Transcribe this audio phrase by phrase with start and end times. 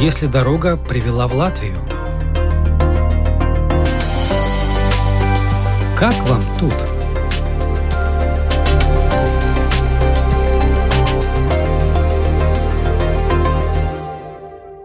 [0.00, 1.76] если дорога привела в Латвию?
[5.94, 6.74] Как вам тут?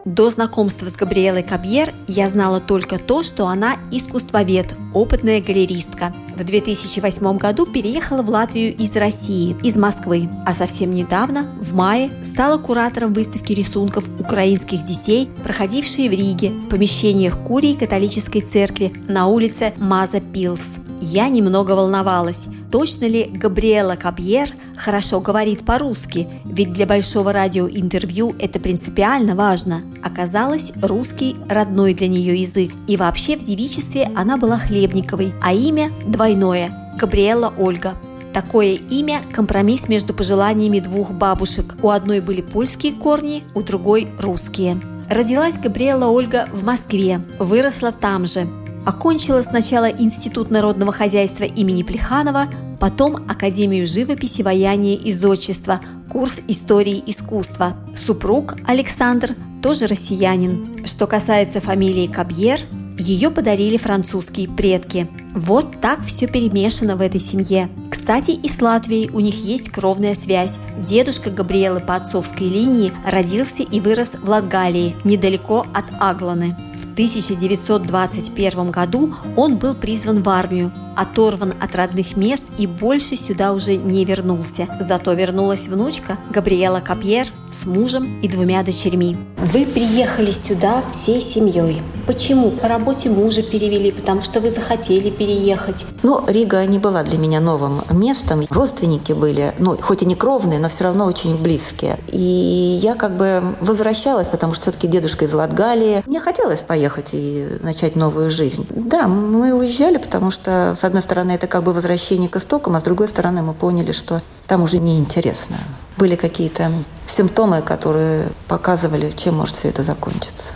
[0.04, 6.14] До знакомства с Габриэлой Кабьер я знала только то, что она искусствовед, опытная галеристка.
[6.36, 12.10] В 2008 году переехала в Латвию из России, из Москвы, а совсем недавно, в мае,
[12.24, 19.28] стала куратором выставки рисунков украинских детей, проходившей в Риге в помещениях Курии католической церкви на
[19.28, 20.85] улице Маза Пилс.
[21.02, 28.60] Я немного волновалась, точно ли Габриэла Кабьер хорошо говорит по-русски, ведь для большого радиоинтервью это
[28.60, 29.82] принципиально важно.
[30.02, 35.92] Оказалось, русский– родной для нее язык, и вообще в девичестве она была Хлебниковой, а имя
[36.08, 37.96] двойное– Габриэла Ольга.
[38.34, 41.76] Такое имя– компромисс между пожеланиями двух бабушек.
[41.82, 44.82] У одной были польские корни, у другой– русские.
[45.10, 48.48] Родилась Габриэла Ольга в Москве, выросла там же.
[48.86, 52.48] Окончила сначала Институт народного хозяйства имени Плеханова,
[52.80, 57.76] потом Академию живописи, ваяния и зодчества, курс истории искусства.
[57.96, 60.86] Супруг Александр тоже россиянин.
[60.86, 62.60] Что касается фамилии Кабьер,
[63.00, 65.10] ее подарили французские предки.
[65.34, 67.70] Вот так все перемешано в этой семье.
[67.90, 70.60] Кстати, и с Латвией у них есть кровная связь.
[70.88, 76.56] Дедушка Габриэлы по отцовской линии родился и вырос в Латгалии, недалеко от Агланы.
[76.96, 83.76] 1921 году он был призван в армию, оторван от родных мест и больше сюда уже
[83.76, 84.70] не вернулся.
[84.80, 89.18] Зато вернулась внучка Габриэла Капьер с мужем и двумя дочерьми.
[89.38, 91.82] Вы приехали сюда всей семьей.
[92.08, 92.52] Почему?
[92.52, 95.86] По работе мужа перевели, потому что вы захотели переехать.
[96.02, 98.46] Ну, Рига не была для меня новым местом.
[98.50, 102.00] Родственники были, ну, хоть и не кровные, но все равно очень близкие.
[102.08, 106.02] И я как бы возвращалась, потому что все-таки дедушка из Латгалии.
[106.06, 108.66] Мне хотелось поехать и начать новую жизнь.
[108.70, 112.80] Да, мы уезжали, потому что, с одной стороны, это как бы возвращение к истокам, а
[112.80, 115.58] с другой стороны, мы поняли, что там уже неинтересно.
[115.98, 116.72] Были какие-то
[117.08, 120.56] симптомы, которые показывали, чем может все это закончиться.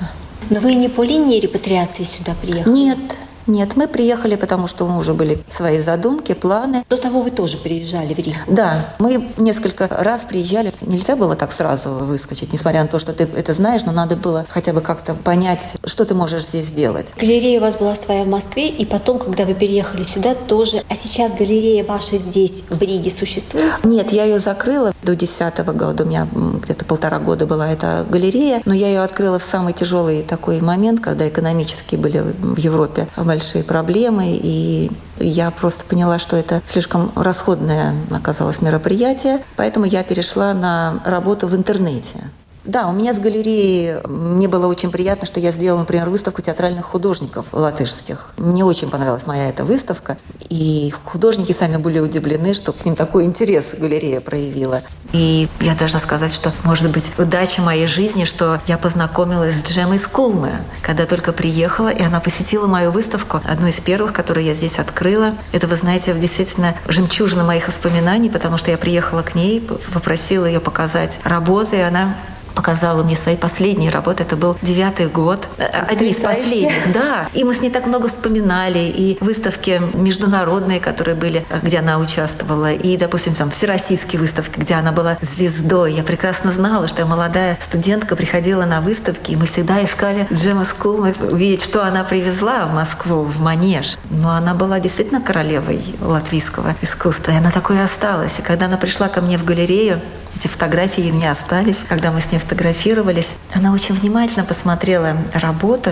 [0.50, 2.74] Но вы не по линии репатриации сюда приехали?
[2.74, 3.00] Нет,
[3.48, 6.84] нет, мы приехали, потому что у мужа были свои задумки, планы.
[6.90, 8.38] До того вы тоже приезжали в Ригу?
[8.48, 10.74] Да, мы несколько раз приезжали.
[10.82, 14.46] Нельзя было так сразу выскочить, несмотря на то, что ты это знаешь, но надо было
[14.50, 17.14] хотя бы как-то понять, что ты можешь здесь сделать.
[17.20, 20.84] Галерея у вас была своя в Москве, и потом, когда вы переехали сюда, тоже.
[20.90, 23.74] А сейчас галерея ваша здесь, в Риге, существует?
[23.84, 26.04] Нет, я ее закрыла до 2010 года.
[26.04, 26.28] У меня
[26.64, 31.00] где-то полтора года была эта галерея, но я ее открыла в самый тяжелый такой момент,
[31.00, 33.08] когда экономически были в Европе
[33.40, 40.54] большие проблемы, и я просто поняла, что это слишком расходное оказалось мероприятие, поэтому я перешла
[40.54, 42.20] на работу в интернете.
[42.69, 46.85] Да, у меня с галереей, мне было очень приятно, что я сделала, например, выставку театральных
[46.85, 48.34] художников латышских.
[48.38, 50.19] Мне очень понравилась моя эта выставка.
[50.50, 54.84] И художники сами были удивлены, что к ним такой интерес галерея проявила.
[55.13, 59.97] И я должна сказать, что, может быть, удача моей жизни, что я познакомилась с Джемой
[59.97, 60.51] Скулмы,
[60.84, 65.34] когда только приехала, и она посетила мою выставку, одну из первых, которую я здесь открыла.
[65.53, 69.59] Это, вы знаете, действительно жемчужина моих воспоминаний, потому что я приехала к ней,
[69.91, 72.16] попросила ее показать работы, и она
[72.56, 74.24] показала мне свои последние работы.
[74.24, 75.48] Это был девятый год.
[75.58, 77.30] Одни из последних, да.
[77.34, 78.80] И мы с ней так много вспоминали.
[78.80, 82.74] И выставки международные, которые были, где она участвовала.
[82.74, 85.94] И, допустим, там всероссийские выставки, где она была звездой.
[85.94, 90.66] Я прекрасно знала, что я молодая студентка приходила на выставки, и мы всегда искали Джемму
[90.66, 93.98] Скулме, увидеть, что она привезла в Москву, в Манеж.
[94.10, 98.40] Но она была действительно королевой латвийского искусства, и она такой и осталась.
[98.40, 100.02] И когда она пришла ко мне в галерею,
[100.40, 103.36] эти фотографии мне остались, когда мы с ней фотографировались.
[103.54, 105.92] Она очень внимательно посмотрела работу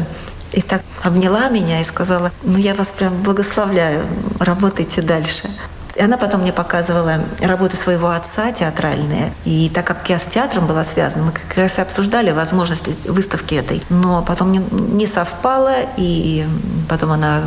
[0.53, 4.06] и так обняла меня и сказала, ну я вас прям благословляю,
[4.40, 5.50] работайте дальше.
[5.96, 9.33] И она потом мне показывала работы своего отца театральные.
[9.45, 13.56] И так как я с театром была связана, мы как раз и обсуждали возможности выставки
[13.56, 13.81] этой.
[13.89, 16.48] Но потом не, не совпало, и
[16.88, 17.42] потом она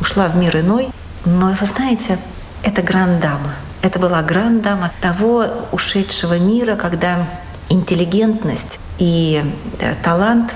[0.00, 0.88] ушла в мир иной.
[1.26, 2.18] Но вы знаете,
[2.62, 3.54] это грандама.
[3.84, 7.18] Это была грандама того ушедшего мира, когда
[7.68, 9.44] интеллигентность и
[9.78, 10.54] э, талант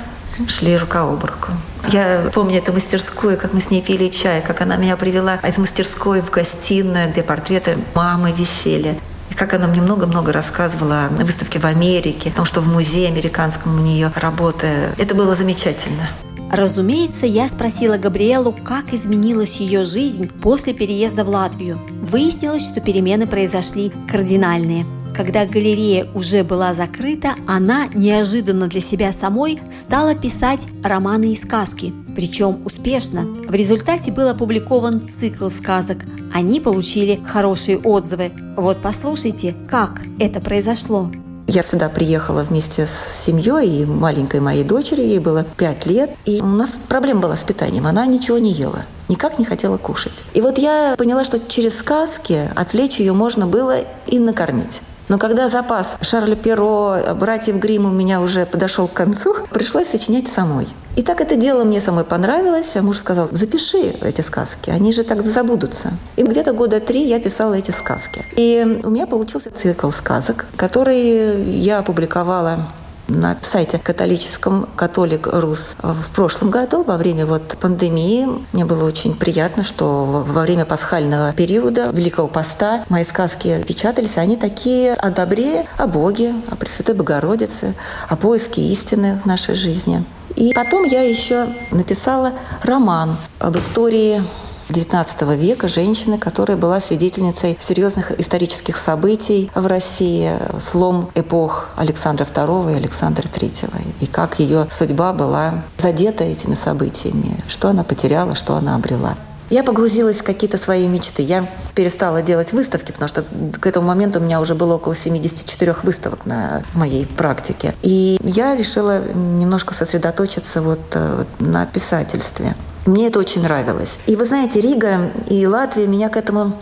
[0.49, 1.53] шли рука об руку.
[1.93, 5.59] Я помню эту мастерскую, как мы с ней пили чай, как она меня привела из
[5.59, 8.99] мастерской в гостиную, где портреты мамы висели.
[9.29, 13.09] И как она мне много-много рассказывала о выставке в Америке, о том, что в музее
[13.09, 14.95] американском у нее работы.
[14.97, 16.09] Это было замечательно.
[16.51, 21.79] Разумеется, я спросила Габриэлу, как изменилась ее жизнь после переезда в Латвию.
[22.03, 24.87] Выяснилось, что перемены произошли кардинальные.
[25.15, 31.93] Когда галерея уже была закрыта, она неожиданно для себя самой стала писать романы и сказки,
[32.15, 33.23] причем успешно.
[33.23, 35.99] В результате был опубликован цикл сказок.
[36.33, 38.31] Они получили хорошие отзывы.
[38.57, 41.11] Вот послушайте, как это произошло.
[41.49, 46.11] Я сюда приехала вместе с семьей и маленькой моей дочерью, ей было пять лет.
[46.27, 50.25] И у нас проблема была с питанием, она ничего не ела никак не хотела кушать.
[50.35, 54.83] И вот я поняла, что через сказки отвлечь ее можно было и накормить.
[55.09, 60.29] Но когда запас Шарля Перо, братьев Грим у меня уже подошел к концу, пришлось сочинять
[60.29, 60.69] самой.
[60.97, 65.05] И так это дело мне самой понравилось, а муж сказал, запиши эти сказки, они же
[65.05, 65.93] так забудутся.
[66.17, 68.25] И где-то года три я писала эти сказки.
[68.37, 72.67] И у меня получился цикл сказок, который я опубликовала
[73.09, 78.29] на сайте католическом «Католик Рус» в прошлом году, во время вот пандемии.
[78.53, 84.19] Мне было очень приятно, что во время пасхального периода Великого Поста мои сказки печатались.
[84.19, 87.75] Они такие о добре, о Боге, о Пресвятой Богородице,
[88.09, 90.05] о поиске истины в нашей жизни.
[90.37, 92.33] И потом я еще написала
[92.63, 94.23] роман об истории
[94.69, 102.73] XIX века женщины, которая была свидетельницей серьезных исторических событий в России, слом эпох Александра II
[102.73, 103.71] и Александра III,
[104.01, 109.17] и как ее судьба была задета этими событиями, что она потеряла, что она обрела.
[109.51, 111.23] Я погрузилась в какие-то свои мечты.
[111.23, 113.25] Я перестала делать выставки, потому что
[113.59, 117.75] к этому моменту у меня уже было около 74 выставок на моей практике.
[117.83, 122.57] И я решила немножко сосредоточиться вот э, на писательстве.
[122.89, 123.99] Мне это очень нравилось.
[124.07, 126.55] И вы знаете, Рига и Латвия меня к этому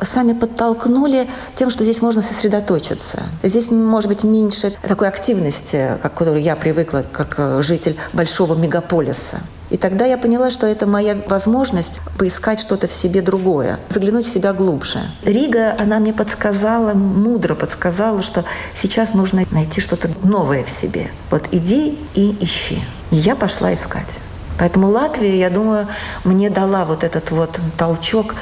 [0.00, 3.24] сами подтолкнули тем, что здесь можно сосредоточиться.
[3.42, 9.38] Здесь, может быть, меньше такой активности, к которой я привыкла, как житель большого мегаполиса.
[9.68, 14.32] И тогда я поняла, что это моя возможность поискать что-то в себе другое, заглянуть в
[14.32, 15.00] себя глубже.
[15.24, 18.44] Рига, она мне подсказала, мудро подсказала, что
[18.76, 21.10] сейчас нужно найти что-то новое в себе.
[21.32, 22.80] Вот иди и ищи.
[23.10, 24.20] И я пошла искать.
[24.58, 25.86] Поэтому Латвия, я думаю,
[26.24, 28.34] мне дала вот этот вот толчок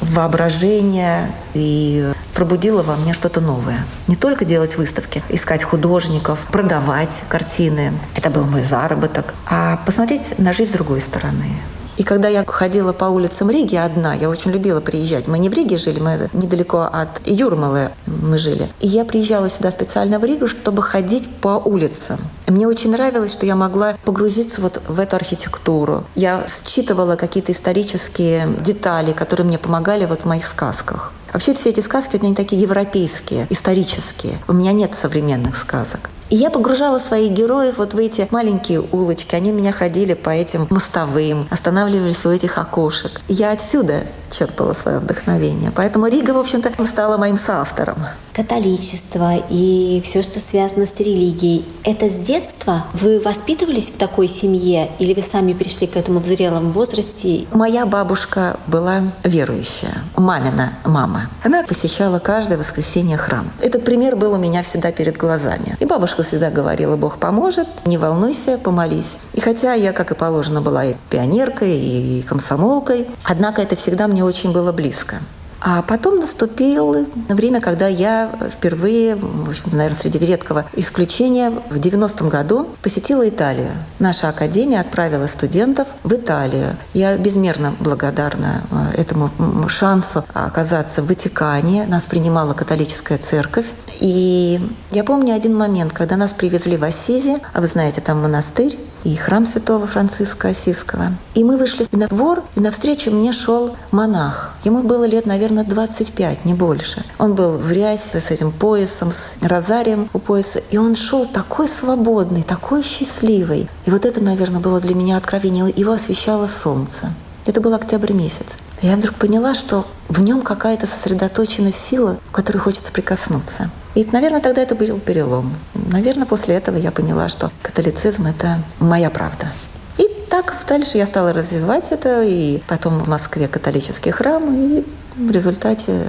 [0.00, 3.78] воображения и пробудила во мне что-то новое.
[4.06, 7.92] Не только делать выставки, искать художников, продавать картины.
[8.14, 9.34] Это был мой заработок.
[9.46, 11.60] А посмотреть на жизнь с другой стороны.
[11.98, 15.26] И когда я ходила по улицам Риги одна, я очень любила приезжать.
[15.26, 18.70] Мы не в Риге жили, мы недалеко от Юрмалы мы жили.
[18.78, 22.20] И я приезжала сюда специально в Ригу, чтобы ходить по улицам.
[22.46, 26.04] И мне очень нравилось, что я могла погрузиться вот в эту архитектуру.
[26.14, 31.12] Я считывала какие-то исторические детали, которые мне помогали вот в моих сказках.
[31.32, 34.38] Вообще все эти сказки, они такие европейские, исторические.
[34.46, 36.10] У меня нет современных сказок.
[36.30, 39.34] И я погружала своих героев вот в эти маленькие улочки.
[39.34, 43.20] Они меня ходили по этим мостовым, останавливались у этих окошек.
[43.28, 45.72] И я отсюда черпала свое вдохновение.
[45.74, 47.98] Поэтому Рига, в общем-то, стала моим соавтором.
[48.32, 52.84] Католичество и все, что связано с религией, это с детства?
[52.92, 57.46] Вы воспитывались в такой семье или вы сами пришли к этому в зрелом возрасте?
[57.50, 61.28] Моя бабушка была верующая, мамина мама.
[61.42, 63.50] Она посещала каждое воскресенье храм.
[63.60, 65.76] Этот пример был у меня всегда перед глазами.
[65.80, 69.18] И бабушка всегда говорила, Бог поможет, не волнуйся, помолись.
[69.34, 74.17] И хотя я, как и положено, была и пионеркой, и комсомолкой, однако это всегда мне
[74.18, 75.20] мне очень было близко.
[75.60, 82.28] А потом наступило время, когда я впервые, в общем наверное, среди редкого исключения, в 90-м
[82.28, 83.70] году посетила Италию.
[83.98, 86.76] Наша академия отправила студентов в Италию.
[86.94, 88.62] Я безмерно благодарна
[88.94, 89.30] э, этому
[89.68, 91.86] шансу оказаться в Ватикане.
[91.86, 93.66] Нас принимала католическая церковь.
[94.00, 94.60] И
[94.90, 99.14] я помню один момент, когда нас привезли в Ассизи, а вы знаете, там монастырь, и
[99.16, 101.14] храм святого Франциска Осиского.
[101.34, 104.52] И мы вышли на двор, и навстречу мне шел монах.
[104.64, 107.04] Ему было лет, наверное, 25, не больше.
[107.18, 111.68] Он был в рясе с этим поясом, с розарием у пояса, и он шел такой
[111.68, 113.68] свободный, такой счастливый.
[113.86, 115.72] И вот это, наверное, было для меня откровение.
[115.74, 117.12] Его освещало солнце.
[117.46, 118.58] Это был октябрь месяц.
[118.82, 123.70] Я вдруг поняла, что в нем какая-то сосредоточенная сила, к которой хочется прикоснуться.
[123.94, 125.54] И, наверное, тогда это был перелом.
[125.74, 129.50] Наверное, после этого я поняла, что католицизм– это моя правда.
[129.96, 134.84] И так дальше я стала развивать это, и потом в Москве католический храм, и
[135.18, 136.08] в результате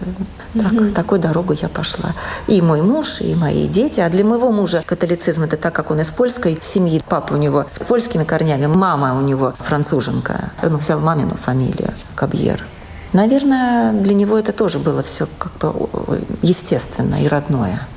[0.53, 0.91] так, угу.
[0.91, 2.13] такой дорогу я пошла.
[2.47, 3.99] И мой муж, и мои дети.
[3.99, 7.01] А для моего мужа католицизм это так, как он из польской семьи.
[7.07, 10.51] Папа у него с польскими корнями, мама у него француженка.
[10.61, 12.65] Он взял мамину фамилию Кабьер.
[13.11, 15.71] Наверное, для него это тоже было все как бы
[16.41, 17.87] естественно и родное.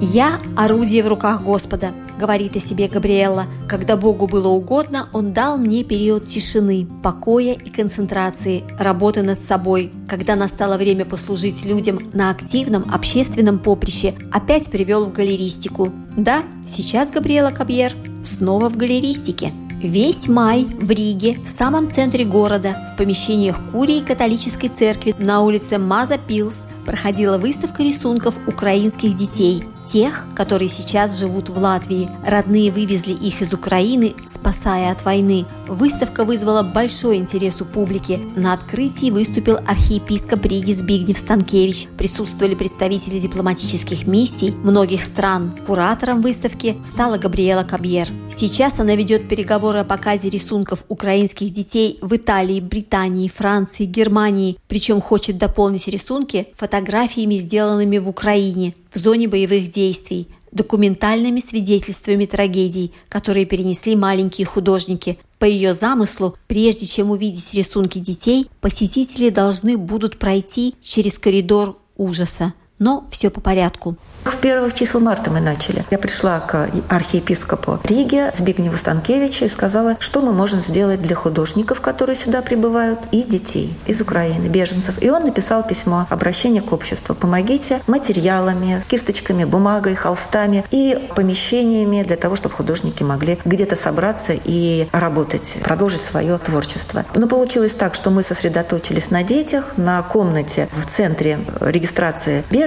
[0.00, 3.46] «Я– орудие в руках Господа», говорит о себе Габриэлла.
[3.68, 9.92] Когда Богу было угодно, Он дал мне период тишины, покоя и концентрации, работы над собой.
[10.08, 15.92] Когда настало время послужить людям на активном общественном поприще, опять привел в галеристику.
[16.16, 17.92] Да, сейчас Габриэла Кабьер
[18.24, 19.52] снова в галеристике.
[19.84, 25.76] Весь май в Риге, в самом центре города, в помещениях Курии католической церкви на улице
[25.76, 32.08] Маза Пилс проходила выставка рисунков украинских детей тех, которые сейчас живут в Латвии.
[32.26, 35.44] Родные вывезли их из Украины, спасая от войны.
[35.68, 38.20] Выставка вызвала большой интерес у публики.
[38.36, 41.88] На открытии выступил архиепископ Риги Збигнев Станкевич.
[41.98, 45.54] Присутствовали представители дипломатических миссий многих стран.
[45.66, 48.08] Куратором выставки стала Габриэла Кабьер.
[48.34, 54.56] Сейчас она ведет переговоры о показе рисунков украинских детей в Италии, Британии, Франции, Германии.
[54.68, 62.92] Причем хочет дополнить рисунки фотографиями, сделанными в Украине в зоне боевых действий, документальными свидетельствами трагедий,
[63.08, 65.18] которые перенесли маленькие художники.
[65.38, 72.54] По ее замыслу, прежде чем увидеть рисунки детей, посетители должны будут пройти через коридор ужаса.
[72.78, 73.96] Но все по порядку.
[74.24, 75.84] В первых числа марта мы начали.
[75.90, 81.80] Я пришла к архиепископу Риге Збигневу Станкевичу и сказала, что мы можем сделать для художников,
[81.80, 85.02] которые сюда прибывают, и детей из Украины, беженцев.
[85.02, 87.14] И он написал письмо, обращение к обществу.
[87.14, 94.88] Помогите материалами, кисточками, бумагой, холстами и помещениями для того, чтобы художники могли где-то собраться и
[94.92, 97.04] работать, продолжить свое творчество.
[97.14, 102.64] Но получилось так, что мы сосредоточились на детях, на комнате в центре регистрации беженцев.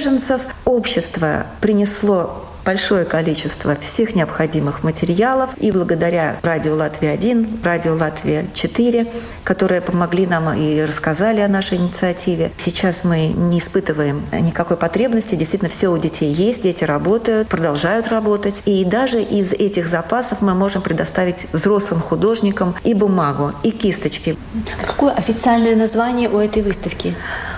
[0.64, 5.52] Общество принесло большое количество всех необходимых материалов.
[5.58, 9.08] И благодаря Радио Латвия-1, Радио Латвия-4,
[9.46, 15.36] которые помогли нам и рассказали о нашей инициативе, сейчас мы не испытываем никакой потребности.
[15.36, 18.62] Действительно, все у детей есть, дети работают, продолжают работать.
[18.66, 24.38] И даже из этих запасов мы можем предоставить взрослым художникам и бумагу, и кисточки.
[24.86, 27.16] Какое официальное название у этой выставки?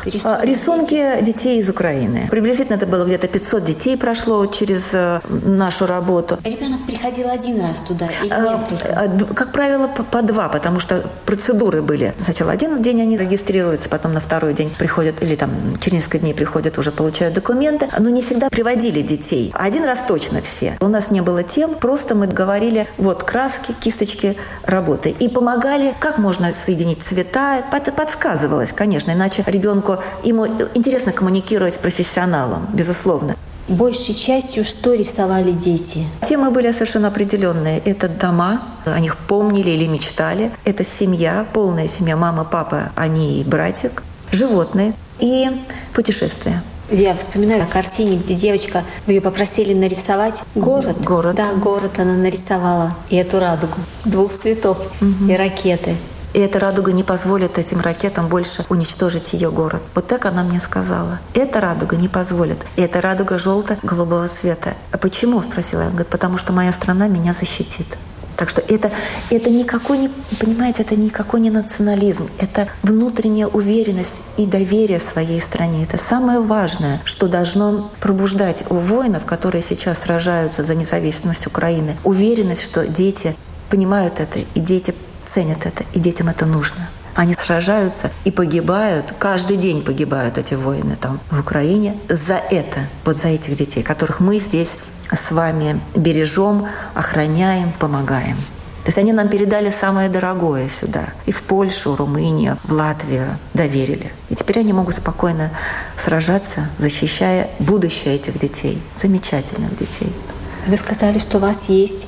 [0.09, 2.27] Рисунки, Рисунки детей из Украины.
[2.29, 6.37] Приблизительно это было где-то 500 детей прошло через э, нашу работу.
[6.43, 8.87] Ребенок приходил один раз туда или э, несколько?
[8.87, 12.13] Э, как правило, по два, потому что процедуры были.
[12.19, 16.33] Сначала один день они регистрируются, потом на второй день приходят, или там через несколько дней
[16.33, 17.87] приходят, уже получают документы.
[17.99, 19.51] Но не всегда приводили детей.
[19.53, 20.77] Один раз точно все.
[20.79, 25.09] У нас не было тем, просто мы говорили, вот краски, кисточки, работы.
[25.09, 27.63] И помогали, как можно соединить цвета.
[27.95, 33.35] Подсказывалось, конечно, иначе ребенку поскольку ему интересно коммуникировать с профессионалом, безусловно.
[33.67, 36.03] Большей частью что рисовали дети?
[36.27, 37.77] Темы были совершенно определенные.
[37.79, 40.51] Это дома, о них помнили или мечтали.
[40.65, 44.03] Это семья, полная семья, мама, папа, они и братик.
[44.31, 45.49] Животные и
[45.93, 46.63] путешествия.
[46.89, 50.99] Я вспоминаю о картине, где девочка, вы ее попросили нарисовать город.
[51.03, 51.35] Город.
[51.35, 52.95] Да, город она нарисовала.
[53.11, 53.75] И эту радугу
[54.05, 55.31] двух цветов угу.
[55.31, 55.95] и ракеты.
[56.33, 59.81] И эта радуга не позволит этим ракетам больше уничтожить ее город.
[59.95, 61.19] Вот так она мне сказала.
[61.33, 62.65] Эта радуга не позволит.
[62.75, 64.75] И эта радуга желто-голубого цвета.
[64.91, 65.41] А почему?
[65.41, 65.89] спросила я.
[65.89, 67.97] Говорит, потому что моя страна меня защитит.
[68.39, 68.89] Так что это,
[69.31, 70.09] это никакой не,
[70.39, 75.83] понимаете, это никакой не национализм, это внутренняя уверенность и доверие своей стране.
[75.83, 82.63] Это самое важное, что должно пробуждать у воинов, которые сейчас сражаются за независимость Украины, уверенность,
[82.63, 83.35] что дети
[83.69, 84.95] понимают это, и дети
[85.33, 86.89] ценят это, и детям это нужно.
[87.15, 93.17] Они сражаются и погибают, каждый день погибают эти воины там в Украине за это, вот
[93.17, 94.77] за этих детей, которых мы здесь
[95.11, 98.37] с вами бережем, охраняем, помогаем.
[98.83, 101.09] То есть они нам передали самое дорогое сюда.
[101.25, 104.11] И в Польшу, Румынию, в Латвию доверили.
[104.29, 105.51] И теперь они могут спокойно
[105.97, 110.11] сражаться, защищая будущее этих детей, замечательных детей.
[110.65, 112.07] Вы сказали, что у вас есть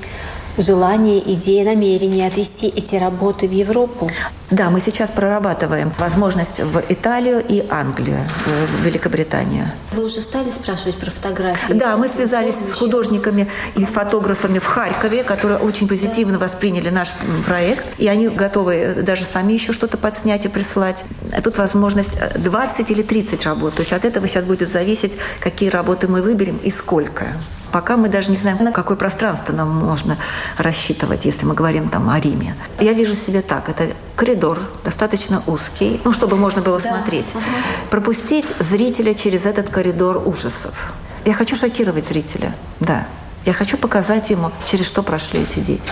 [0.57, 4.09] желание, идея, намерение отвести эти работы в Европу?
[4.51, 9.71] Да, мы сейчас прорабатываем возможность в Италию и Англию, в Великобританию.
[9.93, 11.71] Вы уже стали спрашивать про фотографии?
[11.71, 16.45] Да, мы связались с художниками и фотографами в Харькове, которые очень позитивно да.
[16.45, 17.13] восприняли наш
[17.45, 21.05] проект, и они готовы даже сами еще что-то подснять и прислать.
[21.43, 23.75] Тут возможность 20 или 30 работ.
[23.75, 27.27] То есть от этого сейчас будет зависеть, какие работы мы выберем и сколько.
[27.71, 30.17] Пока мы даже не знаем, на какое пространство нам можно
[30.57, 32.55] рассчитывать, если мы говорим там о Риме.
[32.79, 33.69] Я вижу себе так.
[33.69, 36.89] Это коридор, достаточно узкий, ну, чтобы можно было да.
[36.89, 37.33] смотреть.
[37.33, 37.43] Угу.
[37.89, 40.91] Пропустить зрителя через этот коридор ужасов.
[41.25, 43.07] Я хочу шокировать зрителя, да.
[43.45, 45.91] Я хочу показать ему, через что прошли эти дети.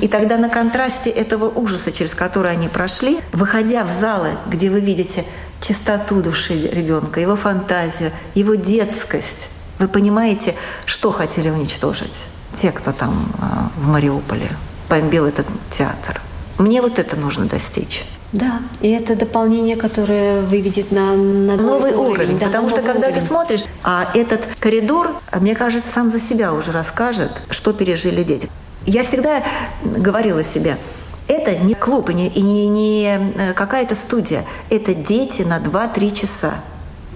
[0.00, 4.80] И тогда на контрасте этого ужаса, через который они прошли, выходя в залы, где вы
[4.80, 5.24] видите
[5.60, 9.48] чистоту души ребенка, его фантазию, его детскость,
[9.82, 10.54] вы понимаете,
[10.86, 12.26] что хотели уничтожить.
[12.52, 14.48] те, кто там а, в Мариуполе
[14.88, 16.20] бомбил этот театр.
[16.58, 18.04] Мне вот это нужно достичь.
[18.32, 22.12] Да, и это дополнение, которое выведет на, на новый уровень.
[22.12, 23.14] уровень да, потому что когда уровень.
[23.14, 28.48] ты смотришь, а этот коридор, мне кажется, сам за себя уже расскажет, что пережили дети.
[28.86, 29.42] Я всегда
[29.82, 30.78] говорила себе,
[31.26, 34.44] это не клуб и не, и не, не э, какая-то студия.
[34.70, 36.54] Это дети на 2-3 часа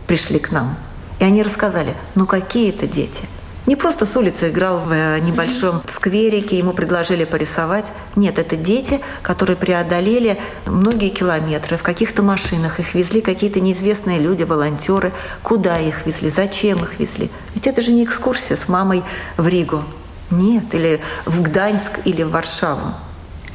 [0.06, 0.76] пришли к нам.
[1.18, 3.24] И они рассказали, ну какие это дети–
[3.66, 7.92] не просто с улицы играл в э, небольшом скверике, ему предложили порисовать.
[8.14, 12.78] Нет, это дети, которые преодолели многие километры в каких-то машинах.
[12.78, 15.12] Их везли какие-то неизвестные люди, волонтеры.
[15.42, 17.28] Куда их везли, зачем их везли?
[17.54, 19.02] Ведь это же не экскурсия с мамой
[19.36, 19.82] в Ригу.
[20.30, 22.94] Нет, или в Гданьск, или в Варшаву.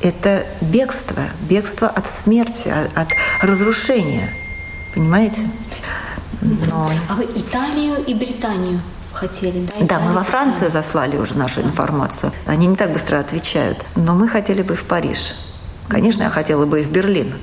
[0.02, 3.08] Это бегство, бегство от смерти, от
[3.42, 4.34] разрушения.
[4.94, 5.48] Понимаете?
[6.42, 6.92] Но...
[7.10, 8.80] А вы Италию и Британию
[9.12, 9.86] хотели, да?
[9.86, 12.32] Да, мы во Францию заслали уже нашу информацию.
[12.46, 13.84] Они не так быстро отвечают.
[13.96, 15.36] Но мы хотели бы в Париж.
[15.88, 17.34] Конечно, я хотела бы и в Берлин.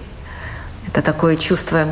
[0.87, 1.87] Это такое чувство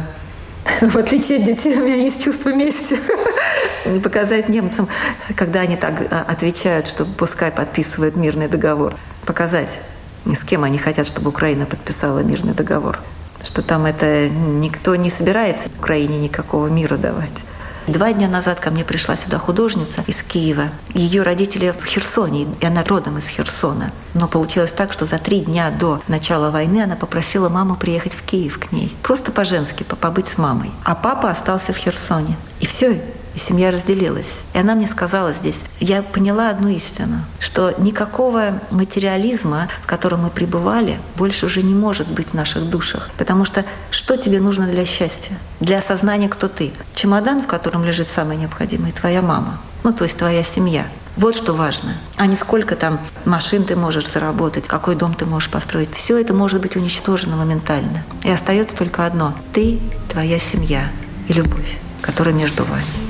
[0.80, 2.98] в отличие от детей, у меня есть чувство мести.
[4.02, 4.88] Показать немцам,
[5.36, 8.96] когда они так а, отвечают, что пускай подписывают мирный договор.
[9.24, 9.80] Показать,
[10.24, 12.98] с кем они хотят, чтобы Украина подписала мирный договор.
[13.44, 17.44] Что там это никто не собирается Украине никакого мира давать.
[17.86, 20.70] Два дня назад ко мне пришла сюда художница из Киева.
[20.92, 23.92] Ее родители в Херсоне, и она родом из Херсона.
[24.12, 28.22] Но получилось так, что за три дня до начала войны она попросила маму приехать в
[28.22, 28.96] Киев к ней.
[29.04, 30.72] Просто по-женски, побыть с мамой.
[30.82, 32.36] А папа остался в Херсоне.
[32.58, 33.00] И все,
[33.36, 34.32] и семья разделилась.
[34.54, 40.30] И она мне сказала здесь, я поняла одну истину, что никакого материализма, в котором мы
[40.30, 43.10] пребывали, больше уже не может быть в наших душах.
[43.18, 45.36] Потому что что тебе нужно для счастья?
[45.60, 46.72] Для осознания, кто ты.
[46.94, 49.58] Чемодан, в котором лежит самое необходимое, твоя мама.
[49.84, 50.86] Ну, то есть твоя семья.
[51.16, 51.96] Вот что важно.
[52.16, 55.92] А не сколько там машин ты можешь заработать, какой дом ты можешь построить.
[55.94, 58.02] Все это может быть уничтожено моментально.
[58.22, 59.34] И остается только одно.
[59.52, 59.78] Ты,
[60.10, 60.90] твоя семья
[61.28, 63.05] и любовь, которая между вами.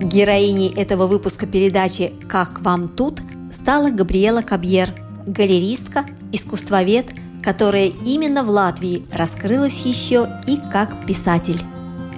[0.00, 3.20] Героиней этого выпуска передачи «Как вам тут»
[3.52, 4.94] стала Габриэла Кабьер,
[5.26, 7.06] галеристка, искусствовед,
[7.42, 11.60] которая именно в Латвии раскрылась еще и как писатель.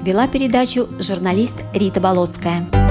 [0.04, 2.81] Вела передачу журналист Рита Болотская.